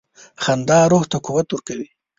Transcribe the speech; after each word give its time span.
•خندا 0.43 0.79
روح 0.91 1.03
ته 1.11 1.17
قوت 1.25 1.47
ورکوي. 1.51 1.87